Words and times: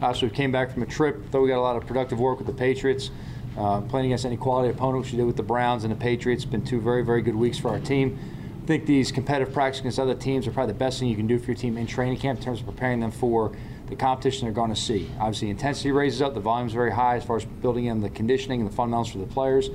So 0.00 0.26
we 0.26 0.30
came 0.30 0.50
back 0.50 0.72
from 0.72 0.82
a 0.82 0.86
trip. 0.86 1.30
Thought 1.30 1.42
we 1.42 1.48
got 1.48 1.58
a 1.58 1.60
lot 1.60 1.76
of 1.76 1.86
productive 1.86 2.18
work 2.18 2.38
with 2.38 2.46
the 2.46 2.54
Patriots. 2.54 3.10
Uh, 3.56 3.82
playing 3.82 4.06
against 4.06 4.24
any 4.24 4.36
quality 4.36 4.70
opponent, 4.70 5.04
which 5.04 5.12
we 5.12 5.18
did 5.18 5.26
with 5.26 5.36
the 5.36 5.42
Browns 5.42 5.84
and 5.84 5.92
the 5.92 5.96
Patriots. 5.96 6.44
Been 6.44 6.64
two 6.64 6.80
very, 6.80 7.04
very 7.04 7.20
good 7.20 7.34
weeks 7.34 7.58
for 7.58 7.68
our 7.68 7.78
team. 7.78 8.18
I 8.62 8.66
think 8.66 8.86
these 8.86 9.12
competitive 9.12 9.52
practices 9.52 9.80
against 9.80 9.98
other 9.98 10.14
teams 10.14 10.46
are 10.46 10.52
probably 10.52 10.72
the 10.72 10.78
best 10.78 10.98
thing 10.98 11.08
you 11.08 11.16
can 11.16 11.26
do 11.26 11.38
for 11.38 11.46
your 11.46 11.56
team 11.56 11.76
in 11.76 11.86
training 11.86 12.18
camp 12.18 12.38
in 12.38 12.44
terms 12.44 12.60
of 12.60 12.66
preparing 12.66 13.00
them 13.00 13.10
for 13.10 13.54
the 13.88 13.96
competition 13.96 14.46
they're 14.46 14.54
going 14.54 14.70
to 14.70 14.80
see. 14.80 15.10
Obviously, 15.18 15.50
intensity 15.50 15.92
raises 15.92 16.22
up, 16.22 16.32
the 16.32 16.40
volume's 16.40 16.72
very 16.72 16.92
high 16.92 17.16
as 17.16 17.24
far 17.24 17.36
as 17.36 17.44
building 17.44 17.86
in 17.86 18.00
the 18.00 18.08
conditioning 18.10 18.60
and 18.60 18.70
the 18.70 18.74
fundamentals 18.74 19.12
for 19.12 19.18
the 19.18 19.26
players. 19.26 19.68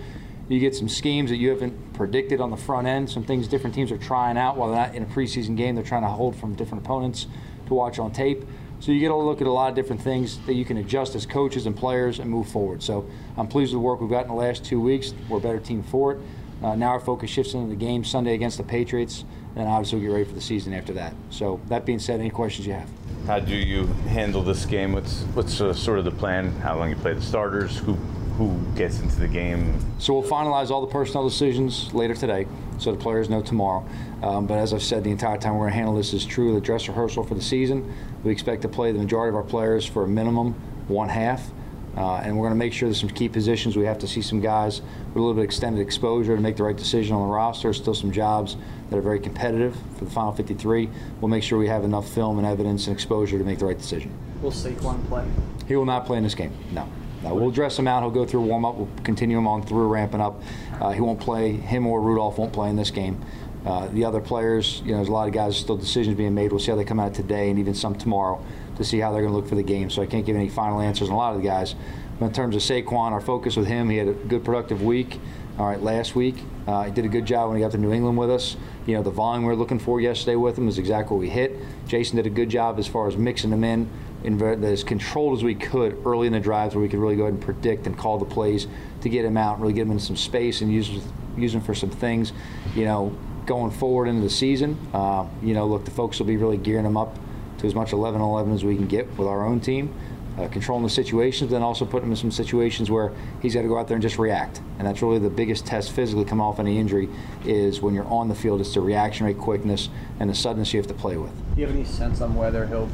You 0.48 0.60
get 0.60 0.73
some 0.73 0.89
schemes 0.89 1.30
that 1.30 1.38
you 1.38 1.50
haven't 1.50 1.94
predicted 1.94 2.42
on 2.42 2.50
the 2.50 2.57
front 2.57 2.88
end, 2.88 3.10
some 3.10 3.23
things 3.23 3.48
different 3.48 3.76
teams 3.76 3.92
are 3.92 3.98
trying 3.98 4.38
out 4.38 4.57
while 4.57 4.70
they're 4.70 4.88
not 4.88 4.96
in 4.96 5.04
a 5.04 5.07
preseason 5.07 5.57
game. 5.57 5.76
They're 5.76 5.84
trying 5.84 6.04
to 6.04 6.07
hold 6.07 6.36
from 6.36 6.55
different 6.55 6.84
opponents 6.84 7.28
to 7.68 7.73
watch 7.73 8.00
on 8.00 8.12
tape. 8.12 8.44
So 8.80 8.92
you 8.92 9.00
get 9.00 9.07
to 9.07 9.16
look 9.16 9.42
at 9.42 9.48
a 9.48 9.52
lot 9.52 9.70
of 9.70 9.76
different 9.76 10.02
things 10.02 10.38
that 10.46 10.54
you 10.54 10.66
can 10.66 10.78
adjust 10.78 11.16
as 11.16 11.25
coaches 11.25 11.66
and 11.66 11.75
players 11.75 12.20
and 12.20 12.29
move 12.29 12.47
forward. 12.47 12.83
So 12.83 13.10
I'm 13.38 13.47
pleased 13.47 13.74
with 13.74 13.82
the 13.82 13.86
work 13.86 14.02
we've 14.02 14.10
got 14.10 14.24
in 14.24 14.28
the 14.28 14.36
last 14.36 14.66
two 14.66 14.79
weeks. 14.79 15.14
We're 15.29 15.38
a 15.38 15.42
better 15.42 15.60
team 15.60 15.82
for 15.83 16.14
it. 16.14 16.20
Uh, 16.61 16.75
now 16.75 16.89
our 16.89 17.00
focus 17.00 17.30
shifts 17.30 17.54
into 17.54 17.69
the 17.69 17.75
game 17.75 18.04
Sunday 18.04 18.33
against 18.33 18.57
the 18.57 18.64
Patriots, 18.64 19.25
and 19.56 19.68
obviously 19.68 20.00
we'll 20.00 20.07
get 20.07 20.14
ready 20.14 20.30
for 20.30 20.36
the 20.36 20.42
season 20.42 20.74
after 20.74 20.93
that. 20.93 21.14
So 21.30 21.60
that 21.68 21.86
being 21.86 22.00
said, 22.00 22.19
any 22.19 22.30
questions 22.30 22.66
you 22.66 22.74
have? 22.74 22.89
How 23.28 23.39
do 23.39 23.56
you 23.56 23.88
handle 24.07 24.42
this 24.42 24.66
game? 24.66 24.94
What's 24.94 25.21
what's 25.33 25.60
uh, 25.60 25.74
sort 25.74 26.00
of 26.00 26.05
the 26.05 26.11
plan? 26.11 26.52
How 26.60 26.78
long 26.78 26.89
you 26.89 26.96
play 26.96 27.14
the 27.14 27.21
starters? 27.21 27.78
Who 27.80 27.97
who 28.38 28.60
gets 28.75 29.00
into 29.00 29.20
the 29.20 29.28
game? 29.28 29.80
So 30.00 30.14
we'll 30.14 30.30
finalize 30.30 30.70
all 30.70 30.82
the 30.82 30.92
personnel 30.92 31.28
decisions 31.28 31.94
later 31.94 32.14
today, 32.14 32.48
so 32.78 32.92
the 32.92 32.98
players 32.98 33.30
know 33.30 33.42
tomorrow. 33.42 33.86
Um, 34.22 34.45
but 34.45 34.58
as 34.58 34.73
I've 34.73 34.84
said 34.84 35.03
the 35.03 35.11
entire 35.11 35.38
time, 35.38 35.53
we're 35.53 35.66
going 35.66 35.72
to 35.72 35.78
handle 35.78 35.95
this 35.95 36.14
as 36.14 36.25
true 36.25 36.53
the 36.53 36.61
dress 36.61 36.88
rehearsal 36.88 37.23
for 37.23 37.36
the 37.36 37.42
season. 37.42 37.94
We 38.23 38.31
expect 38.31 38.61
to 38.64 38.67
play 38.67 38.92
the 38.92 39.00
majority 39.00 39.30
of 39.30 39.36
our 39.36 39.44
players 39.44 39.86
for 39.86 40.03
a 40.03 40.08
minimum 40.08 40.53
one 40.88 41.09
half. 41.09 41.50
Uh, 41.95 42.17
and 42.17 42.36
we're 42.36 42.44
going 42.44 42.52
to 42.52 42.58
make 42.59 42.73
sure 42.73 42.89
there's 42.89 43.00
some 43.00 43.09
key 43.09 43.30
positions. 43.30 43.78
We 43.78 43.86
have 43.86 44.00
to 44.00 44.08
see 44.08 44.22
some 44.22 44.42
guys 44.42 44.81
with 44.81 45.16
a 45.16 45.20
little 45.20 45.33
bit 45.33 45.42
of 45.42 45.45
extended 45.45 45.81
exposure 45.81 46.36
to 46.36 46.42
make 46.42 46.58
the 46.58 46.64
right 46.64 46.75
decision 46.75 47.16
on 47.16 47.25
the 47.25 47.33
roster. 47.33 47.72
Still 47.72 47.94
some 47.94 48.11
jobs 48.11 48.58
that 48.89 48.97
are 48.97 49.02
very 49.02 49.20
competitive 49.20 49.77
for 49.97 50.03
the 50.03 50.11
final 50.11 50.33
53. 50.33 50.89
We'll 51.22 51.30
make 51.30 51.42
sure 51.42 51.58
we 51.58 51.70
have 51.70 51.86
enough 51.86 52.09
film 52.09 52.38
and 52.38 52.45
evidence 52.45 52.88
and 52.88 52.94
exposure 52.94 53.38
to 53.38 53.45
make 53.45 53.59
the 53.59 53.66
right 53.66 53.77
decision. 53.77 54.11
Will 54.42 54.52
Saquon 54.52 55.08
play? 55.08 55.25
He 55.70 55.77
will 55.77 55.86
not 55.86 56.05
play 56.05 56.17
in 56.17 56.23
this 56.25 56.36
game. 56.36 56.52
No. 56.73 56.89
No, 57.25 57.33
we'll 57.33 57.49
dress 57.49 57.77
him 57.77 57.87
out. 57.87 58.03
He'll 58.03 58.11
go 58.11 58.23
through 58.23 58.41
warm 58.41 58.65
up. 58.65 58.75
We'll 58.75 58.89
continue 59.03 59.37
him 59.37 59.47
on 59.47 59.65
through 59.65 59.87
ramping 59.87 60.21
up. 60.21 60.43
Uh, 60.79 60.91
he 60.91 61.01
won't 61.01 61.19
play. 61.19 61.53
Him 61.53 61.87
or 61.87 61.99
Rudolph 61.99 62.37
won't 62.37 62.53
play 62.53 62.69
in 62.69 62.75
this 62.75 62.91
game. 62.91 63.19
Uh, 63.65 63.87
the 63.87 64.05
other 64.05 64.21
players, 64.21 64.83
you 64.85 64.91
know, 64.91 64.97
there's 64.97 65.07
a 65.07 65.11
lot 65.11 65.27
of 65.27 65.33
guys 65.33 65.57
still 65.57 65.75
decisions 65.75 66.15
being 66.15 66.35
made. 66.35 66.51
We'll 66.51 66.59
see 66.59 66.69
how 66.69 66.77
they 66.77 66.83
come 66.83 66.99
out 66.99 67.15
today 67.15 67.49
and 67.49 67.57
even 67.57 67.73
some 67.73 67.95
tomorrow 67.95 68.45
to 68.77 68.83
see 68.83 68.99
how 68.99 69.11
they're 69.11 69.21
going 69.21 69.33
to 69.33 69.35
look 69.35 69.49
for 69.49 69.55
the 69.55 69.63
game. 69.63 69.89
So 69.89 70.03
I 70.03 70.05
can't 70.05 70.23
give 70.23 70.35
any 70.35 70.49
final 70.49 70.79
answers 70.79 71.09
on 71.09 71.15
a 71.15 71.17
lot 71.17 71.35
of 71.35 71.41
the 71.41 71.47
guys. 71.47 71.73
But 72.19 72.27
in 72.27 72.33
terms 72.33 72.55
of 72.55 72.61
Saquon, 72.61 73.11
our 73.11 73.21
focus 73.21 73.55
with 73.55 73.65
him, 73.65 73.89
he 73.89 73.97
had 73.97 74.07
a 74.07 74.13
good 74.13 74.45
productive 74.45 74.83
week. 74.83 75.19
All 75.57 75.65
right, 75.65 75.81
last 75.81 76.15
week 76.15 76.35
uh, 76.67 76.83
he 76.83 76.91
did 76.91 77.05
a 77.05 77.07
good 77.07 77.25
job 77.25 77.47
when 77.47 77.57
he 77.57 77.63
got 77.63 77.71
to 77.71 77.77
New 77.79 77.91
England 77.91 78.17
with 78.19 78.29
us. 78.29 78.55
You 78.85 78.93
know, 78.93 79.01
the 79.01 79.09
volume 79.09 79.45
we 79.45 79.47
were 79.47 79.55
looking 79.55 79.79
for 79.79 79.99
yesterday 79.99 80.35
with 80.35 80.57
him 80.57 80.67
is 80.67 80.77
exactly 80.77 81.15
what 81.15 81.21
we 81.21 81.29
hit. 81.29 81.57
Jason 81.87 82.17
did 82.17 82.27
a 82.27 82.29
good 82.29 82.49
job 82.49 82.77
as 82.77 82.87
far 82.87 83.07
as 83.07 83.17
mixing 83.17 83.49
them 83.49 83.63
in 83.63 83.89
as 84.25 84.83
controlled 84.83 85.37
as 85.37 85.43
we 85.43 85.55
could 85.55 86.01
early 86.05 86.27
in 86.27 86.33
the 86.33 86.39
drives, 86.39 86.75
where 86.75 86.81
we 86.81 86.89
could 86.89 86.99
really 86.99 87.15
go 87.15 87.23
ahead 87.23 87.33
and 87.33 87.43
predict 87.43 87.87
and 87.87 87.97
call 87.97 88.17
the 88.17 88.25
plays 88.25 88.67
to 89.01 89.09
get 89.09 89.23
him 89.23 89.37
out, 89.37 89.59
really 89.59 89.73
get 89.73 89.83
him 89.83 89.91
in 89.91 89.99
some 89.99 90.15
space 90.15 90.61
and 90.61 90.71
use 90.71 90.89
use 91.37 91.53
him 91.53 91.61
for 91.61 91.75
some 91.75 91.89
things. 91.89 92.33
You 92.75 92.85
know, 92.85 93.15
going 93.45 93.71
forward 93.71 94.07
into 94.07 94.21
the 94.21 94.29
season, 94.29 94.77
uh, 94.93 95.27
you 95.41 95.53
know, 95.53 95.67
look, 95.67 95.85
the 95.85 95.91
folks 95.91 96.19
will 96.19 96.25
be 96.25 96.37
really 96.37 96.57
gearing 96.57 96.85
him 96.85 96.97
up 96.97 97.17
to 97.59 97.67
as 97.67 97.75
much 97.75 97.91
11-11 97.91 98.53
as 98.53 98.65
we 98.65 98.75
can 98.75 98.87
get 98.87 99.07
with 99.17 99.27
our 99.27 99.45
own 99.45 99.59
team 99.59 99.93
uh, 100.37 100.47
controlling 100.49 100.83
the 100.83 100.89
situations, 100.89 101.51
then 101.51 101.61
also 101.61 101.85
putting 101.85 102.07
him 102.07 102.11
in 102.11 102.17
some 102.17 102.31
situations 102.31 102.91
where 102.91 103.11
he's 103.41 103.53
got 103.53 103.61
to 103.61 103.67
go 103.67 103.77
out 103.77 103.87
there 103.87 103.95
and 103.95 104.01
just 104.01 104.17
react. 104.17 104.61
And 104.77 104.87
that's 104.87 105.01
really 105.01 105.19
the 105.19 105.29
biggest 105.29 105.65
test 105.65 105.91
physically 105.91 106.25
come 106.25 106.41
off 106.41 106.59
any 106.59 106.77
injury 106.77 107.09
is 107.45 107.81
when 107.81 107.93
you're 107.93 108.07
on 108.07 108.27
the 108.27 108.35
field. 108.35 108.59
It's 108.59 108.73
the 108.73 108.81
reaction 108.81 109.25
rate, 109.25 109.37
quickness, 109.37 109.89
and 110.19 110.30
the 110.30 110.35
suddenness 110.35 110.73
you 110.73 110.80
have 110.80 110.87
to 110.87 110.93
play 110.93 111.17
with. 111.17 111.31
Do 111.55 111.61
you 111.61 111.67
have 111.67 111.75
any 111.75 111.85
sense 111.85 112.21
on 112.21 112.35
whether 112.35 112.67
he'll 112.67 112.89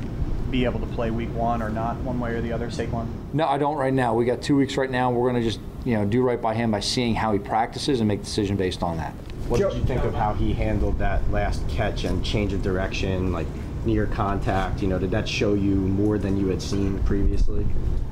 be 0.51 0.65
able 0.65 0.79
to 0.81 0.85
play 0.87 1.09
week 1.09 1.33
one 1.33 1.61
or 1.61 1.69
not, 1.69 1.95
one 1.97 2.19
way 2.19 2.33
or 2.33 2.41
the 2.41 2.51
other, 2.51 2.67
Saquon? 2.67 3.07
No, 3.33 3.47
I 3.47 3.57
don't 3.57 3.77
right 3.77 3.93
now. 3.93 4.13
We 4.13 4.25
got 4.25 4.41
two 4.41 4.57
weeks 4.57 4.77
right 4.77 4.91
now. 4.91 5.09
We're 5.09 5.31
going 5.31 5.41
to 5.41 5.47
just 5.49 5.61
you 5.85 5.93
know 5.95 6.05
do 6.05 6.21
right 6.21 6.41
by 6.41 6.53
him 6.53 6.69
by 6.69 6.81
seeing 6.81 7.15
how 7.15 7.31
he 7.33 7.39
practices 7.39 8.01
and 8.01 8.07
make 8.07 8.21
decision 8.21 8.57
based 8.57 8.83
on 8.83 8.97
that. 8.97 9.13
What 9.47 9.59
did 9.59 9.73
you 9.73 9.83
think 9.85 10.03
of 10.03 10.13
how 10.13 10.33
he 10.33 10.53
handled 10.53 10.99
that 10.99 11.29
last 11.31 11.67
catch 11.67 12.03
and 12.03 12.23
change 12.23 12.53
of 12.53 12.61
direction, 12.61 13.31
like 13.31 13.47
near 13.85 14.05
contact? 14.05 14.81
You 14.81 14.87
know, 14.87 14.99
did 14.99 15.11
that 15.11 15.27
show 15.27 15.53
you 15.53 15.75
more 15.75 16.17
than 16.17 16.37
you 16.37 16.47
had 16.47 16.61
seen 16.61 16.99
previously? 17.03 17.65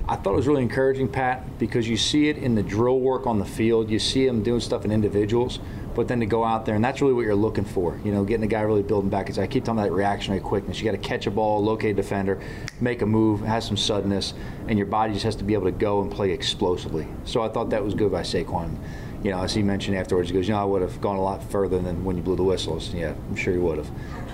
I 0.07 0.15
thought 0.15 0.33
it 0.33 0.37
was 0.37 0.47
really 0.47 0.63
encouraging, 0.63 1.07
Pat, 1.07 1.59
because 1.59 1.87
you 1.87 1.95
see 1.95 2.29
it 2.29 2.37
in 2.37 2.55
the 2.55 2.63
drill 2.63 2.99
work 2.99 3.27
on 3.27 3.37
the 3.37 3.45
field. 3.45 3.91
You 3.91 3.99
see 3.99 4.25
him 4.25 4.41
doing 4.41 4.59
stuff 4.59 4.83
in 4.83 4.91
individuals, 4.91 5.59
but 5.99 6.07
then 6.07 6.21
to 6.21 6.25
go 6.25 6.45
out 6.45 6.65
there, 6.65 6.75
and 6.75 6.83
that's 6.83 7.01
really 7.01 7.13
what 7.13 7.25
you're 7.25 7.35
looking 7.35 7.65
for. 7.65 7.99
You 8.05 8.13
know, 8.13 8.23
getting 8.23 8.45
a 8.45 8.47
guy 8.47 8.61
really 8.61 8.83
building 8.83 9.09
back. 9.09 9.37
I 9.37 9.47
keep 9.47 9.65
talking 9.65 9.79
about 9.79 9.91
reactionary 9.91 10.39
quickness. 10.39 10.79
You 10.79 10.85
got 10.85 10.91
to 10.91 10.97
catch 10.97 11.27
a 11.27 11.31
ball, 11.31 11.61
locate 11.61 11.91
a 11.91 11.93
defender, 11.93 12.41
make 12.79 13.01
a 13.01 13.05
move, 13.05 13.41
have 13.41 13.65
some 13.65 13.75
suddenness, 13.75 14.33
and 14.69 14.77
your 14.77 14.87
body 14.87 15.11
just 15.11 15.25
has 15.25 15.35
to 15.35 15.43
be 15.43 15.55
able 15.55 15.65
to 15.65 15.73
go 15.73 16.01
and 16.01 16.09
play 16.09 16.31
explosively. 16.31 17.05
So 17.25 17.41
I 17.41 17.49
thought 17.49 17.71
that 17.71 17.83
was 17.83 17.95
good 17.95 18.13
by 18.13 18.21
Saquon. 18.21 18.77
You 19.23 19.31
know, 19.31 19.43
as 19.43 19.53
he 19.53 19.61
mentioned 19.61 19.97
afterwards, 19.97 20.29
he 20.29 20.35
goes, 20.35 20.47
"You 20.47 20.53
know, 20.53 20.61
I 20.61 20.63
would 20.63 20.81
have 20.81 21.01
gone 21.01 21.17
a 21.17 21.21
lot 21.21 21.43
further 21.51 21.79
than 21.79 22.05
when 22.05 22.15
you 22.15 22.23
blew 22.23 22.37
the 22.37 22.45
whistles." 22.45 22.93
Yeah, 22.93 23.13
I'm 23.29 23.35
sure 23.35 23.51
he 23.51 23.59
would 23.59 23.79
have. 23.79 23.91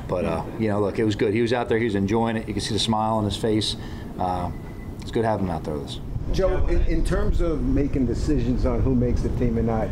But 0.08 0.26
uh, 0.26 0.44
you 0.60 0.68
know, 0.68 0.80
look, 0.80 1.00
it 1.00 1.04
was 1.04 1.16
good. 1.16 1.34
He 1.34 1.42
was 1.42 1.52
out 1.52 1.68
there. 1.68 1.80
He 1.80 1.86
was 1.86 1.96
enjoying 1.96 2.38
it. 2.38 2.48
You 2.48 2.54
could 2.54 2.62
see 2.62 2.76
the 2.76 2.80
smile 2.80 3.16
on 3.16 3.26
his 3.26 3.38
face. 3.38 3.76
Uh, 4.20 4.52
it's 5.02 5.10
good 5.10 5.26
having 5.26 5.48
him 5.48 5.52
out 5.52 5.64
there 5.64 5.74
with 5.74 5.88
us. 5.88 6.00
Joe, 6.32 6.68
in, 6.68 6.82
in, 6.86 7.06
terms 7.06 7.42
of 7.42 7.64
making 7.64 8.06
decisions 8.06 8.66
on 8.66 8.82
who 8.82 8.96
makes 8.96 9.22
the 9.22 9.30
team 9.38 9.58
or 9.58 9.62
not, 9.62 9.90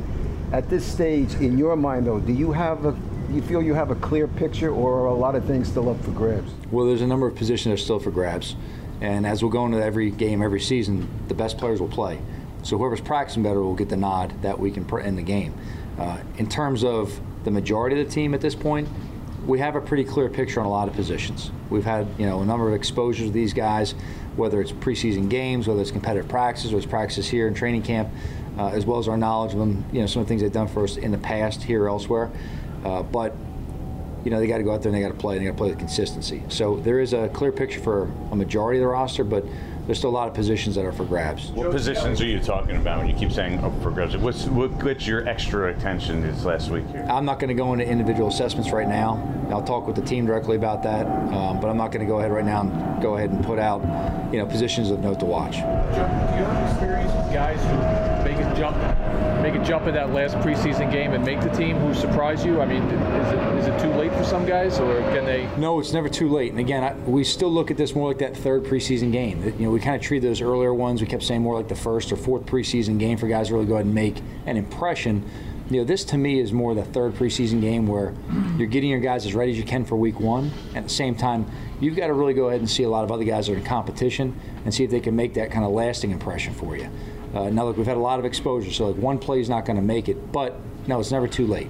at 0.53 0.69
this 0.69 0.85
stage, 0.85 1.33
in 1.35 1.57
your 1.57 1.75
mind, 1.75 2.05
though, 2.05 2.19
do 2.19 2.31
you 2.31 2.51
have 2.51 2.85
a 2.85 2.95
you 3.31 3.41
feel 3.41 3.63
you 3.63 3.73
have 3.73 3.89
a 3.89 3.95
clear 3.95 4.27
picture, 4.27 4.69
or 4.69 5.01
are 5.01 5.05
a 5.07 5.13
lot 5.13 5.33
of 5.33 5.43
things 5.45 5.67
still 5.67 5.89
up 5.89 5.99
for 6.03 6.11
grabs? 6.11 6.51
Well, 6.71 6.85
there's 6.85 7.01
a 7.01 7.07
number 7.07 7.25
of 7.25 7.35
positions 7.35 7.71
that 7.71 7.73
are 7.73 7.83
still 7.83 7.99
for 7.99 8.11
grabs, 8.11 8.55
and 9.01 9.25
as 9.25 9.41
we'll 9.41 9.51
go 9.51 9.65
into 9.65 9.83
every 9.83 10.11
game, 10.11 10.43
every 10.43 10.59
season, 10.59 11.09
the 11.29 11.33
best 11.33 11.57
players 11.57 11.81
will 11.81 11.87
play. 11.87 12.19
So 12.61 12.77
whoever's 12.77 13.01
practicing 13.01 13.41
better 13.41 13.61
will 13.63 13.73
get 13.73 13.89
the 13.89 13.97
nod 13.97 14.39
that 14.43 14.59
week 14.59 14.77
in, 14.77 14.87
in 14.99 15.15
the 15.15 15.23
game. 15.23 15.55
Uh, 15.97 16.19
in 16.37 16.47
terms 16.47 16.83
of 16.83 17.19
the 17.43 17.49
majority 17.49 17.99
of 17.99 18.07
the 18.07 18.13
team 18.13 18.35
at 18.35 18.41
this 18.41 18.53
point, 18.53 18.87
we 19.47 19.57
have 19.59 19.75
a 19.75 19.81
pretty 19.81 20.03
clear 20.03 20.29
picture 20.29 20.59
on 20.59 20.67
a 20.67 20.69
lot 20.69 20.87
of 20.87 20.93
positions. 20.93 21.49
We've 21.71 21.83
had 21.83 22.07
you 22.19 22.27
know 22.27 22.41
a 22.41 22.45
number 22.45 22.67
of 22.67 22.75
exposures 22.75 23.27
to 23.27 23.33
these 23.33 23.53
guys, 23.53 23.95
whether 24.35 24.61
it's 24.61 24.71
preseason 24.71 25.27
games, 25.27 25.67
whether 25.67 25.81
it's 25.81 25.91
competitive 25.91 26.29
practices, 26.29 26.71
or 26.71 26.77
it's 26.77 26.85
practices 26.85 27.27
here 27.27 27.47
in 27.47 27.55
training 27.55 27.81
camp, 27.81 28.09
uh, 28.57 28.67
as 28.67 28.85
well 28.85 28.99
as 28.99 29.07
our 29.07 29.17
knowledge 29.17 29.53
of 29.53 29.59
them. 29.59 29.85
You 29.91 30.01
know 30.01 30.07
some 30.07 30.21
of 30.21 30.27
the 30.27 30.29
things 30.29 30.41
they've 30.41 30.51
done 30.51 30.67
for 30.67 30.83
us 30.83 30.97
in 30.97 31.11
the 31.11 31.17
past 31.17 31.63
here 31.63 31.83
or 31.83 31.89
elsewhere. 31.89 32.31
Uh, 32.83 33.03
but 33.03 33.35
you 34.23 34.31
know 34.31 34.39
they 34.39 34.47
got 34.47 34.57
to 34.57 34.63
go 34.63 34.73
out 34.73 34.81
there 34.81 34.91
and 34.91 34.97
they 34.97 35.05
got 35.05 35.13
to 35.13 35.19
play. 35.19 35.37
And 35.37 35.45
they 35.45 35.49
got 35.49 35.57
to 35.57 35.57
play 35.57 35.69
with 35.69 35.79
consistency. 35.79 36.43
So 36.49 36.77
there 36.77 36.99
is 36.99 37.13
a 37.13 37.29
clear 37.29 37.51
picture 37.51 37.79
for 37.79 38.11
a 38.31 38.35
majority 38.35 38.79
of 38.79 38.83
the 38.83 38.87
roster, 38.87 39.23
but 39.23 39.45
there's 39.85 39.97
still 39.97 40.09
a 40.09 40.11
lot 40.11 40.29
of 40.29 40.33
positions 40.33 40.75
that 40.75 40.85
are 40.85 40.93
for 40.93 41.03
grabs. 41.03 41.49
What 41.49 41.71
positions 41.71 42.21
are 42.21 42.25
you 42.25 42.39
talking 42.39 42.77
about 42.77 42.99
when 42.99 43.09
you 43.09 43.15
keep 43.15 43.31
saying 43.31 43.59
oh, 43.63 43.71
for 43.81 43.91
grabs? 43.91 44.15
What's 44.15 44.45
what 44.45 44.79
gets 44.79 45.05
your 45.05 45.27
extra 45.27 45.75
attention 45.75 46.21
this 46.21 46.45
last 46.45 46.69
week 46.69 46.87
here? 46.87 47.05
I'm 47.09 47.25
not 47.25 47.39
going 47.39 47.49
to 47.49 47.53
go 47.53 47.73
into 47.73 47.85
individual 47.85 48.29
assessments 48.29 48.71
right 48.71 48.87
now. 48.87 49.29
I'll 49.49 49.63
talk 49.63 49.85
with 49.85 49.97
the 49.97 50.01
team 50.01 50.25
directly 50.25 50.55
about 50.55 50.83
that, 50.83 51.05
um, 51.05 51.59
but 51.59 51.67
I'm 51.67 51.77
not 51.77 51.91
going 51.91 52.05
to 52.05 52.09
go 52.09 52.19
ahead 52.19 52.31
right 52.31 52.45
now 52.45 52.61
and 52.61 53.01
go 53.01 53.17
ahead 53.17 53.29
and 53.31 53.43
put 53.43 53.59
out, 53.59 53.81
you 54.33 54.39
know, 54.39 54.45
positions 54.45 54.89
of 54.89 55.01
note 55.01 55.19
to 55.19 55.25
watch. 55.25 55.55
Joe, 55.55 56.29
do 56.31 56.37
you 56.37 56.45
have 56.45 56.71
experience 56.71 57.11
with 57.11 57.33
guys 57.33 57.61
who 57.61 57.75
make 57.75 58.19
a 58.19 58.22
jump, 58.55 58.77
make 59.41 59.55
a 59.55 59.63
jump 59.63 59.87
in 59.87 59.93
that 59.93 60.11
last 60.13 60.35
preseason 60.37 60.91
game 60.91 61.13
and 61.13 61.23
make 61.23 61.41
the 61.41 61.49
team 61.49 61.77
who 61.77 61.93
surprise 61.93 62.45
you? 62.45 62.61
I 62.61 62.65
mean, 62.65 62.83
is 62.83 63.33
it 63.33 63.39
is 63.57 63.67
it 63.67 63.79
too 63.79 63.93
late 63.97 64.11
for 64.13 64.23
some 64.23 64.45
guys, 64.45 64.79
or 64.79 64.99
can 65.13 65.25
they? 65.25 65.49
No, 65.57 65.79
it's 65.79 65.93
never 65.93 66.09
too 66.09 66.29
late. 66.29 66.51
And 66.51 66.59
again, 66.59 66.83
I, 66.83 66.93
we 67.09 67.23
still 67.23 67.51
look 67.51 67.71
at 67.71 67.77
this 67.77 67.95
more 67.95 68.07
like 68.07 68.19
that 68.19 68.35
third 68.35 68.63
preseason 68.63 69.11
game. 69.11 69.43
You 69.43 69.65
know, 69.65 69.71
we 69.71 69.79
kind 69.79 69.95
of 69.95 70.01
treat 70.01 70.19
those 70.19 70.41
earlier 70.41 70.73
ones. 70.73 71.01
We 71.01 71.07
kept 71.07 71.23
saying 71.23 71.41
more 71.41 71.55
like 71.55 71.67
the 71.67 71.75
first 71.75 72.11
or 72.11 72.15
fourth 72.15 72.45
preseason 72.45 72.99
game 72.99 73.17
for 73.17 73.27
guys 73.27 73.47
to 73.47 73.53
really 73.53 73.65
go 73.65 73.75
ahead 73.75 73.85
and 73.85 73.95
make 73.95 74.21
an 74.45 74.57
impression. 74.57 75.29
You 75.69 75.79
know, 75.79 75.85
this 75.85 76.03
to 76.05 76.17
me 76.17 76.39
is 76.39 76.51
more 76.51 76.75
the 76.75 76.83
third 76.83 77.13
preseason 77.13 77.61
game 77.61 77.87
where 77.87 78.13
you're 78.57 78.67
getting 78.67 78.89
your 78.89 78.99
guys 78.99 79.25
as 79.25 79.33
ready 79.33 79.51
as 79.51 79.57
you 79.57 79.63
can 79.63 79.85
for 79.85 79.95
week 79.95 80.19
one. 80.19 80.51
At 80.75 80.83
the 80.83 80.89
same 80.89 81.15
time, 81.15 81.49
you've 81.79 81.95
got 81.95 82.07
to 82.07 82.13
really 82.13 82.33
go 82.33 82.49
ahead 82.49 82.59
and 82.59 82.69
see 82.69 82.83
a 82.83 82.89
lot 82.89 83.05
of 83.05 83.11
other 83.11 83.23
guys 83.23 83.47
that 83.47 83.53
are 83.53 83.57
in 83.57 83.63
competition 83.63 84.37
and 84.65 84.73
see 84.73 84.83
if 84.83 84.91
they 84.91 84.99
can 84.99 85.15
make 85.15 85.33
that 85.35 85.51
kind 85.51 85.65
of 85.65 85.71
lasting 85.71 86.11
impression 86.11 86.53
for 86.53 86.75
you. 86.75 86.89
Uh, 87.33 87.49
now, 87.49 87.65
look, 87.65 87.77
we've 87.77 87.87
had 87.87 87.97
a 87.97 87.99
lot 87.99 88.19
of 88.19 88.25
exposure, 88.25 88.71
so 88.71 88.89
like 88.89 89.01
one 89.01 89.17
play 89.17 89.39
is 89.39 89.49
not 89.49 89.65
going 89.65 89.75
to 89.75 89.81
make 89.81 90.07
it, 90.07 90.31
but 90.31 90.55
no, 90.87 90.99
it's 90.99 91.11
never 91.11 91.27
too 91.27 91.47
late. 91.47 91.69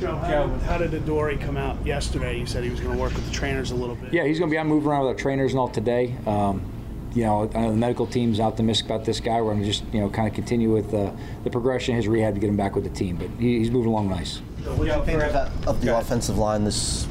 Joe, 0.00 0.16
how, 0.16 0.46
how 0.48 0.78
did 0.78 0.94
Adoree 0.94 1.36
come 1.36 1.56
out 1.56 1.84
yesterday? 1.84 2.38
You 2.38 2.46
said 2.46 2.62
he 2.64 2.70
was 2.70 2.80
going 2.80 2.94
to 2.94 3.00
work 3.00 3.14
with 3.14 3.26
the 3.26 3.32
trainers 3.32 3.70
a 3.70 3.74
little 3.74 3.96
bit. 3.96 4.12
Yeah, 4.12 4.24
he's 4.24 4.38
going 4.38 4.50
to 4.50 4.54
be 4.54 4.58
out 4.58 4.66
moving 4.66 4.88
around 4.88 5.06
with 5.06 5.16
our 5.16 5.20
trainers 5.20 5.52
and 5.52 5.60
all 5.60 5.68
today. 5.68 6.14
Um, 6.26 6.62
you 7.14 7.24
know, 7.24 7.50
I 7.54 7.60
know 7.62 7.70
the 7.70 7.76
medical 7.76 8.06
team's 8.06 8.38
optimistic 8.38 8.86
about 8.86 9.04
this 9.04 9.18
guy. 9.18 9.40
We're 9.40 9.54
going 9.54 9.60
to 9.60 9.66
just, 9.66 9.82
you 9.92 10.00
know, 10.00 10.10
kind 10.10 10.28
of 10.28 10.34
continue 10.34 10.72
with 10.72 10.92
uh, 10.94 11.10
the 11.42 11.50
progression 11.50 11.96
his 11.96 12.06
rehab 12.06 12.34
to 12.34 12.40
get 12.40 12.48
him 12.48 12.56
back 12.56 12.74
with 12.74 12.84
the 12.84 12.90
team. 12.90 13.16
But 13.16 13.30
he, 13.40 13.58
he's 13.58 13.70
moving 13.70 13.90
along 13.90 14.08
nice. 14.10 14.40
So 14.62 14.74
what 14.74 14.86
do 14.86 14.94
you 14.94 15.04
think 15.04 15.22
of, 15.22 15.32
that, 15.32 15.50
of 15.66 15.80
the 15.80 15.96
offensive 15.96 16.38
line 16.38 16.64
this 16.64 17.08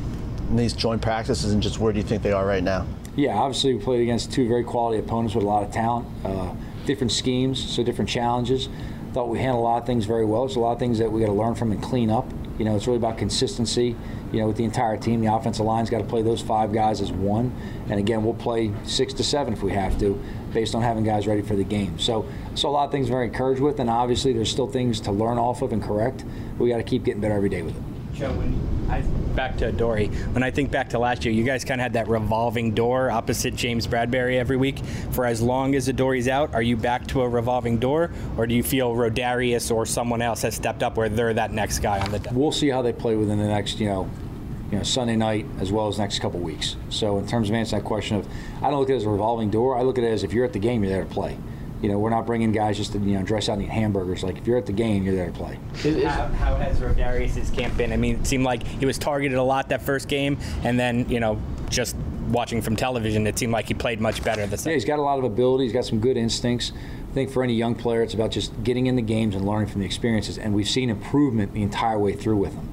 these 0.51 0.72
joint 0.72 1.01
practices, 1.01 1.51
and 1.51 1.62
just 1.62 1.80
where 1.80 1.92
do 1.92 2.00
you 2.00 2.06
think 2.06 2.24
they 2.24 2.31
are 2.31 2.45
right 2.45 2.63
now? 2.63 2.86
Yeah, 3.18 3.36
obviously 3.36 3.74
we 3.74 3.84
played 3.84 4.01
against 4.01 4.31
two 4.31 4.48
very 4.48 4.63
quality 4.63 5.00
opponents 5.00 5.36
with 5.36 5.44
a 5.44 5.48
lot 5.48 5.63
of 5.63 5.72
talent, 5.72 6.07
uh, 6.24 6.54
different 6.88 7.12
schemes, 7.12 7.63
so 7.63 7.84
different 7.84 8.10
challenges. 8.10 8.69
Thought 9.13 9.30
we 9.30 9.38
handled 9.39 9.62
a 9.62 9.68
lot 9.68 9.81
of 9.81 9.86
things 9.86 10.06
very 10.06 10.25
well. 10.25 10.48
There's 10.48 10.56
a 10.56 10.60
lot 10.60 10.74
of 10.74 10.80
things 10.80 10.98
that 10.98 11.12
we 11.12 11.19
got 11.19 11.28
to 11.28 11.34
learn 11.34 11.54
from 11.54 11.72
and 11.72 11.81
clean 11.81 12.10
up. 12.10 12.25
You 12.57 12.66
know, 12.66 12.75
it's 12.75 12.88
really 12.88 12.98
about 12.98 13.19
consistency. 13.19 13.95
You 14.31 14.39
know, 14.39 14.48
with 14.48 14.57
the 14.57 14.63
entire 14.63 14.98
team, 14.98 15.22
the 15.22 15.31
offensive 15.31 15.66
line's 15.66 15.89
got 15.89 16.00
to 16.00 16.04
play 16.04 16.24
those 16.24 16.42
five 16.42 16.74
guys 16.74 17.00
as 17.01 17.12
one. 17.12 17.56
And 17.89 18.00
again, 18.00 18.24
we'll 18.24 18.34
play 18.34 18.74
six 18.84 19.13
to 19.13 19.24
seven 19.24 19.54
if 19.54 19.62
we 19.62 19.72
have 19.72 20.00
to, 20.00 20.19
based 20.54 20.74
on 20.74 20.81
having 20.81 21.04
guys 21.04 21.28
ready 21.28 21.44
for 21.44 21.56
the 21.56 21.63
game. 21.63 22.00
So, 22.00 22.28
so 22.56 22.68
a 22.68 22.72
lot 22.72 22.86
of 22.86 22.92
things 22.92 23.07
very 23.07 23.28
encouraged 23.28 23.62
with, 23.62 23.80
and 23.80 23.89
obviously 23.89 24.34
there's 24.34 24.51
still 24.51 24.68
things 24.68 25.00
to 25.01 25.12
learn 25.12 25.38
off 25.38 25.62
of 25.62 25.72
and 25.72 25.84
correct. 25.84 26.25
We 26.57 26.69
got 26.69 26.78
to 26.78 26.84
keep 26.84 27.04
getting 27.04 27.22
better 27.22 27.36
every 27.36 27.50
day 27.50 27.62
with 27.62 27.78
it. 27.78 27.84
Joe, 28.13 28.34
when 28.34 28.76
I 28.89 29.01
back 29.38 29.56
to 29.57 29.72
Dory, 29.72 30.07
when 30.07 30.42
I 30.42 30.50
think 30.50 30.72
back 30.72 30.89
to 30.89 31.00
last 31.00 31.24
year, 31.24 31.34
you 31.34 31.44
guys 31.44 31.63
kind 31.63 31.80
of 31.80 31.84
had 31.84 31.94
that 31.94 32.07
revolving 32.07 32.74
door 32.74 33.12
opposite 33.12 33.56
James 33.56 33.86
Bradberry 33.86 34.38
every 34.38 34.57
week 34.57 34.80
for 35.12 35.25
as 35.25 35.42
long 35.42 35.75
as 35.75 35.86
the 35.86 35.94
Dory's 35.94 36.28
out. 36.28 36.54
Are 36.56 36.62
you 36.62 36.75
back 36.75 37.06
to 37.07 37.22
a 37.22 37.30
revolving 37.30 37.78
door, 37.78 38.10
or 38.36 38.48
do 38.48 38.56
you 38.56 38.63
feel 38.63 38.94
Rodarius 38.95 39.74
or 39.74 39.86
someone 39.86 40.24
else 40.24 40.42
has 40.42 40.56
stepped 40.56 40.81
up 40.81 40.98
where 40.98 41.07
they're 41.07 41.36
that 41.36 41.51
next 41.51 41.80
guy 41.80 42.00
on 42.00 42.12
the? 42.12 42.28
We'll 42.31 42.51
see 42.51 42.69
how 42.69 42.81
they 42.81 42.94
play 42.94 43.16
within 43.16 43.38
the 43.38 43.48
next, 43.48 43.80
you 43.80 43.88
know, 43.88 44.10
you 44.72 44.80
know, 44.80 44.84
Sunday 44.84 45.16
night 45.16 45.45
as 45.60 45.72
well 45.72 45.88
as 45.88 46.00
next 46.00 46.19
couple 46.19 46.39
weeks. 46.39 46.75
So 46.89 47.19
in 47.19 47.28
terms 47.28 47.50
of 47.50 47.56
answering 47.56 47.84
that 47.84 47.88
question 47.88 48.18
of, 48.18 48.28
I 48.62 48.72
don't 48.72 48.80
look 48.80 48.89
at 48.89 48.94
it 48.94 48.98
as 48.98 49.06
a 49.06 49.10
revolving 49.10 49.51
door. 49.51 49.78
I 49.78 49.84
look 49.84 50.00
at 50.00 50.04
it 50.04 50.12
as 50.12 50.24
if 50.24 50.34
you're 50.34 50.45
at 50.45 50.54
the 50.54 50.60
game, 50.60 50.84
you're 50.84 50.92
there 50.92 51.06
to 51.06 51.10
play. 51.10 51.38
You 51.81 51.89
know, 51.89 52.00
we're 52.00 52.09
not 52.09 52.25
bringing 52.25 52.51
guys 52.51 52.77
just 52.77 52.94
to 52.94 53.00
you 53.00 53.18
know 53.18 53.24
dress 53.24 53.50
out 53.50 53.53
and 53.53 53.63
eat 53.63 53.69
hamburgers. 53.69 54.24
Like 54.24 54.38
if 54.38 54.47
you're 54.47 54.57
at 54.57 54.65
the 54.65 54.74
game, 54.74 55.03
you're 55.03 55.15
there 55.15 55.27
to 55.27 55.31
play. 55.31 55.59
How, 56.06 56.27
how 56.27 56.56
has 56.56 56.79
Rodarius' 56.79 57.53
camp 57.53 57.77
been? 57.77 57.94
I 57.94 57.97
mean, 57.97 58.19
it 58.19 58.27
seemed 58.27 58.44
like 58.44 58.65
he 58.65 58.85
was 58.85 58.97
targeted 58.97 59.38
a 59.38 59.44
lot 59.44 59.69
that 59.69 59.83
first 59.83 60.07
game, 60.07 60.38
and 60.63 60.79
then 60.79 61.07
you 61.09 61.19
know, 61.19 61.39
just 61.69 61.95
watching 62.29 62.62
from 62.62 62.75
television, 62.75 63.25
it 63.27 63.38
seemed 63.38 63.53
like 63.53 63.68
he 63.68 63.74
played 63.74 64.01
much 64.01 64.24
better 64.24 64.45
the 64.45 64.62
Yeah, 64.65 64.74
he's 64.74 64.85
got 64.85 65.00
a 65.00 65.01
lot 65.01 65.18
of 65.18 65.24
ability. 65.24 65.65
He's 65.65 65.74
got 65.74 65.85
some 65.85 66.00
good 66.00 66.18
instincts. 66.18 66.71
I 67.09 67.13
think 67.13 67.31
for 67.31 67.44
any 67.44 67.53
young 67.53 67.75
player, 67.75 68.03
it's 68.03 68.13
about 68.13 68.31
just 68.31 68.63
getting 68.63 68.88
in 68.88 68.95
the 68.95 69.01
games 69.01 69.35
and 69.35 69.45
learning 69.45 69.68
from 69.68 69.81
the 69.81 69.85
experiences. 69.85 70.38
And 70.38 70.53
we've 70.53 70.69
seen 70.69 70.89
improvement 70.89 71.53
the 71.53 71.63
entire 71.63 71.97
way 71.97 72.13
through 72.13 72.38
with 72.38 72.53
him. 72.53 72.69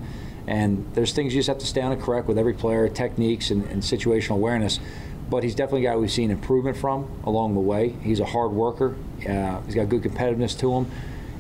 And 0.47 0.87
there's 0.95 1.13
things 1.13 1.35
you 1.35 1.39
just 1.39 1.49
have 1.49 1.59
to 1.59 1.67
stay 1.67 1.81
on 1.81 1.93
and 1.93 2.03
correct 2.03 2.29
with 2.29 2.39
every 2.39 2.53
player, 2.53 2.89
techniques 2.89 3.51
and, 3.51 3.65
and 3.67 3.83
situational 3.83 4.35
awareness. 4.35 4.79
But 5.31 5.43
he's 5.43 5.55
definitely 5.55 5.87
a 5.87 5.91
guy 5.91 5.97
we've 5.97 6.11
seen 6.11 6.31
improvement 6.31 6.77
from 6.77 7.11
along 7.25 7.55
the 7.55 7.61
way. 7.61 7.91
He's 8.03 8.21
a 8.21 8.25
hard 8.25 8.53
worker. 8.53 8.95
Uh, 9.29 9.61
he's 9.63 9.75
got 9.75 9.89
good 9.89 10.03
competitiveness 10.03 10.59
to 10.61 10.73
him. 10.73 10.91